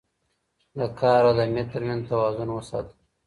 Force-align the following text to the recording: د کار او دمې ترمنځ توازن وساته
د 0.77 0.79
کار 0.99 1.21
او 1.29 1.33
دمې 1.39 1.63
ترمنځ 1.71 2.01
توازن 2.09 2.49
وساته 2.51 2.93